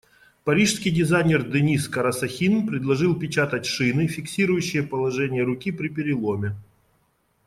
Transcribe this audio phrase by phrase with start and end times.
[0.45, 6.55] Парижский дизайнер Дениз Карасахин предложил печатать шины, фиксирующие положение руки при переломе.